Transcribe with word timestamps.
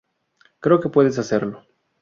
Creo 0.61 0.79
que 0.79 0.89
puedes 0.89 1.19
hacerlo. 1.19 1.63